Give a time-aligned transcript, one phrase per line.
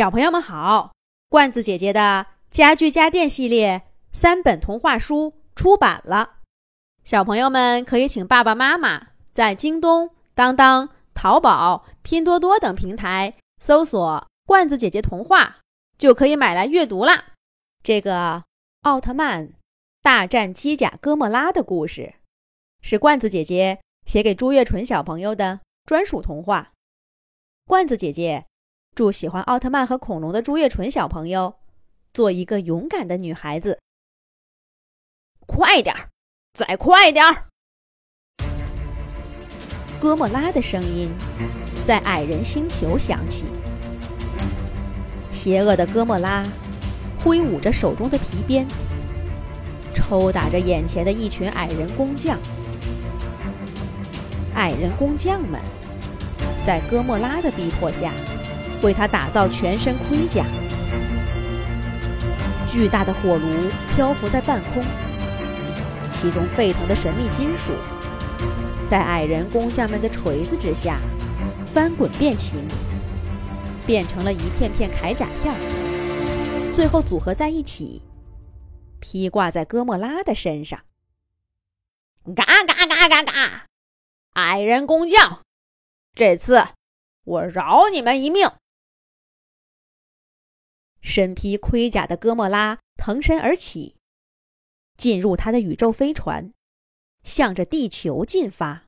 [0.00, 0.94] 小朋友们好，
[1.28, 6.38] 罐子姐姐的家具家电系列三本童话书出版了，
[7.04, 15.58] 小朋友们可以请爸爸妈妈在京东、当当、淘宝、拼多多等平台搜索“罐子姐姐童话”，
[15.98, 17.34] 就可以买来阅读啦。
[17.82, 18.44] 这个
[18.84, 19.52] 奥特曼
[20.00, 22.14] 大战机甲哥莫拉的故事，
[22.80, 26.72] 是罐子姐姐写给朱月纯小朋友的专属童话。
[27.66, 28.46] 罐子姐姐。
[28.94, 31.54] 祝喜欢奥特曼和恐龙的朱月纯小朋友
[32.12, 33.78] 做一个勇敢的女孩子。
[35.46, 36.08] 快点儿，
[36.52, 37.46] 再快点儿！
[40.00, 41.10] 哥莫拉的声音
[41.86, 43.46] 在矮人星球响起。
[45.30, 46.44] 邪恶的哥莫拉
[47.22, 48.66] 挥舞着手中的皮鞭，
[49.94, 52.38] 抽打着眼前的一群矮人工匠。
[54.54, 55.60] 矮人工匠们
[56.66, 58.12] 在哥莫拉的逼迫下。
[58.82, 60.44] 为他打造全身盔甲，
[62.66, 63.48] 巨大的火炉
[63.94, 64.82] 漂浮在半空，
[66.10, 67.72] 其中沸腾的神秘金属，
[68.88, 70.98] 在矮人工匠们的锤子之下
[71.74, 72.66] 翻滚变形，
[73.86, 78.02] 变成了一片片铠甲片儿，最后组合在一起，
[78.98, 80.80] 披挂在哥莫拉的身上。
[82.34, 83.66] 嘎嘎嘎嘎嘎！
[84.34, 85.40] 矮人工匠，
[86.14, 86.64] 这次
[87.24, 88.48] 我饶你们一命！
[91.00, 93.96] 身披盔甲的哥莫拉腾身而起，
[94.96, 96.52] 进入他的宇宙飞船，
[97.22, 98.84] 向着地球进发。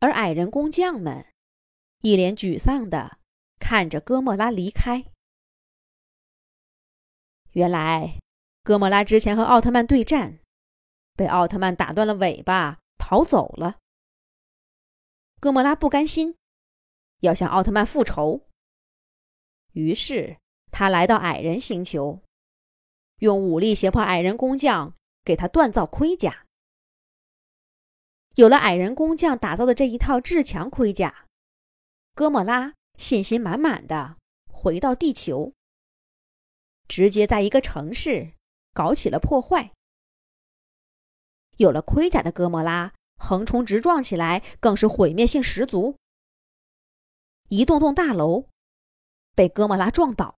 [0.00, 1.26] 而矮人工匠们
[2.00, 3.18] 一脸沮丧的
[3.60, 5.04] 看着哥莫拉离开。
[7.52, 8.18] 原来，
[8.62, 10.38] 哥莫拉之前和奥特曼对战，
[11.14, 13.78] 被奥特曼打断了尾巴，逃走了。
[15.38, 16.36] 哥莫拉不甘心，
[17.20, 18.46] 要向奥特曼复仇。
[19.72, 20.36] 于是，
[20.70, 22.20] 他来到矮人星球，
[23.20, 26.46] 用武力胁迫矮人工匠给他锻造盔甲。
[28.34, 31.26] 有了矮人工匠打造的这一套至强盔甲，
[32.14, 34.16] 哥莫拉信心满满的
[34.50, 35.52] 回到地球，
[36.88, 38.32] 直接在一个城市
[38.72, 39.72] 搞起了破坏。
[41.56, 45.96] 有了盔甲的哥莫拉横冲直撞起来，更是毁灭性十足。
[47.48, 48.51] 一栋栋大楼。
[49.34, 50.36] 被哥莫拉撞倒，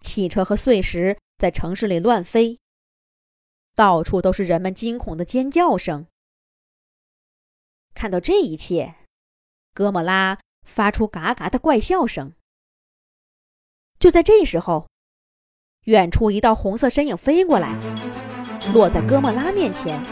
[0.00, 2.60] 汽车和碎石在城市里乱飞，
[3.74, 6.06] 到处都是人们惊恐的尖叫声。
[7.94, 8.94] 看到这一切，
[9.72, 12.34] 哥莫拉发出嘎嘎的怪笑声。
[13.98, 14.88] 就在这时候，
[15.84, 17.78] 远处一道红色身影飞过来，
[18.72, 20.02] 落在哥莫拉面前，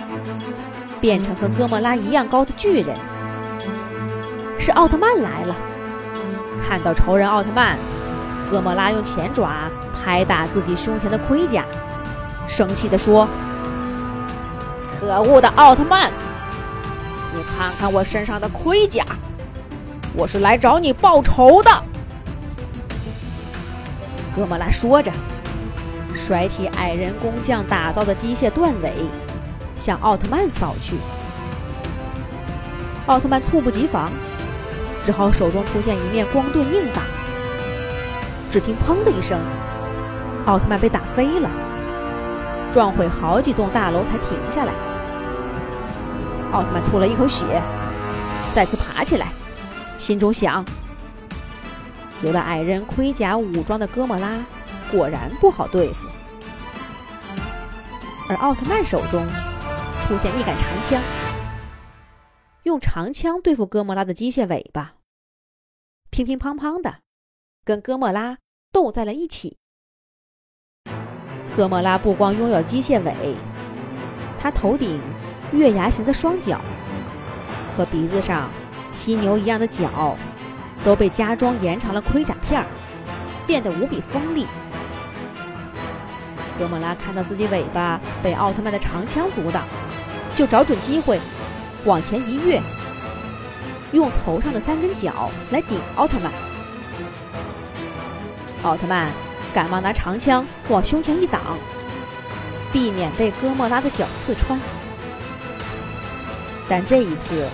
[1.00, 2.96] 变成和哥莫拉一样高的巨人，
[4.58, 5.71] 是奥特曼来了。
[6.72, 7.76] 看到仇人奥特曼，
[8.50, 11.66] 哥莫拉用前爪拍打自己胸前的盔甲，
[12.48, 13.28] 生气地说
[14.88, 16.10] ：“可恶的奥特曼，
[17.34, 19.04] 你看看我身上的盔甲，
[20.14, 21.70] 我是来找你报仇的。”
[24.34, 25.12] 哥莫拉说着，
[26.14, 28.94] 甩起矮人工匠打造的机械断尾，
[29.76, 30.96] 向奥特曼扫去。
[33.04, 34.10] 奥特曼猝不及防。
[35.04, 37.04] 只好手中出现一面光盾硬挡。
[38.50, 39.40] 只听“砰”的一声，
[40.46, 41.50] 奥特曼被打飞了，
[42.72, 44.72] 撞毁好几栋大楼才停下来。
[46.52, 47.44] 奥特曼吐了一口血，
[48.52, 49.28] 再次爬起来，
[49.96, 50.64] 心中想：
[52.22, 54.28] 有了矮人盔甲武装的哥莫拉，
[54.90, 56.06] 果然不好对付。
[58.28, 59.26] 而奥特曼手中
[60.02, 61.00] 出现一杆长枪。
[62.64, 64.94] 用长枪对付哥莫拉的机械尾巴，
[66.10, 66.98] 乒乒乓乓的，
[67.64, 68.38] 跟哥莫拉
[68.70, 69.56] 斗在了一起。
[71.56, 73.34] 哥莫拉不光拥有机械尾，
[74.38, 75.00] 他头顶
[75.52, 76.60] 月牙形的双脚
[77.76, 78.48] 和鼻子上
[78.92, 80.16] 犀牛一样的角，
[80.84, 82.66] 都被加装延长了盔甲片儿，
[83.44, 84.46] 变得无比锋利。
[86.56, 89.66] 哥莫拉看到自己尾巴被奥特曼的长枪阻挡，
[90.37, 91.19] 就找准机会。
[91.84, 92.62] 往前一跃，
[93.93, 96.32] 用头上的三根角来顶奥特曼。
[98.62, 99.11] 奥特曼
[99.52, 101.58] 赶忙拿长枪往胸前一挡，
[102.70, 104.58] 避免被哥莫拉的脚刺穿。
[106.69, 107.49] 但这一次，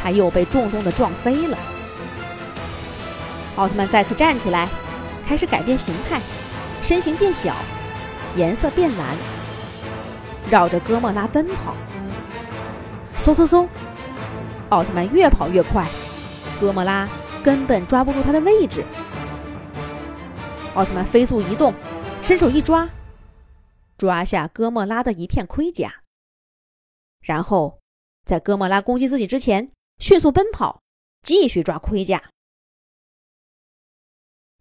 [0.00, 1.58] 他又被重重的撞飞了。
[3.56, 4.68] 奥特曼再次站起来，
[5.26, 6.20] 开始改变形态，
[6.80, 7.56] 身形变小，
[8.36, 9.16] 颜色变蓝，
[10.48, 11.74] 绕着哥莫拉奔跑。
[13.22, 13.68] 嗖嗖嗖！
[14.70, 15.88] 奥特曼越跑越快，
[16.60, 17.08] 哥莫拉
[17.44, 18.84] 根本抓不住他的位置。
[20.74, 21.72] 奥特曼飞速移动，
[22.20, 22.90] 伸手一抓，
[23.96, 26.02] 抓下哥莫拉的一片盔甲，
[27.20, 27.78] 然后
[28.24, 30.80] 在哥莫拉攻击自己之前，迅速奔跑，
[31.22, 32.30] 继续抓盔甲。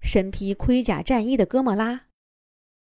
[0.03, 2.01] 身披盔甲战衣的哥莫拉，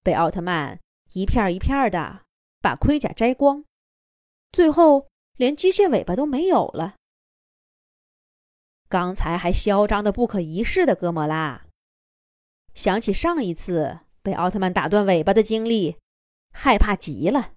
[0.04, 0.80] 被奥特曼
[1.14, 2.22] 一片一片的
[2.62, 3.64] 把盔甲摘光，
[4.52, 5.08] 最后
[5.38, 6.96] 连机械尾巴都没有了。
[8.88, 11.66] 刚才还嚣张的不可一世的哥莫拉，
[12.76, 15.98] 想起上一次被奥特曼打断尾巴的经历，
[16.52, 17.54] 害怕极了。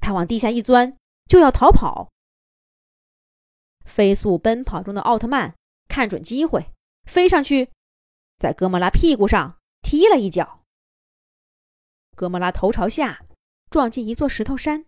[0.00, 0.96] 他往地下一钻，
[1.26, 2.10] 就要逃跑。
[3.84, 5.54] 飞速奔跑中的奥特曼
[5.88, 6.72] 看准机会，
[7.04, 7.70] 飞上去。
[8.38, 10.62] 在哥莫拉屁股上踢了一脚，
[12.16, 13.26] 哥莫拉头朝下
[13.68, 14.86] 撞进一座石头山，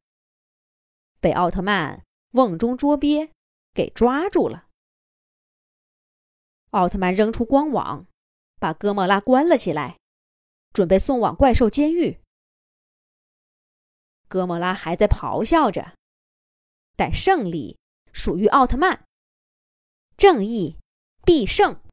[1.21, 3.31] 被奥特曼瓮中捉鳖
[3.73, 4.67] 给抓住了。
[6.71, 8.07] 奥特曼扔出光网，
[8.61, 9.99] 把哥莫拉关了起来，
[10.73, 12.21] 准备送往怪兽监狱。
[14.29, 15.97] 哥莫拉还在咆哮着，
[16.97, 17.79] 但胜利
[18.13, 19.05] 属于奥特曼，
[20.17, 20.77] 正义
[21.25, 21.81] 必胜。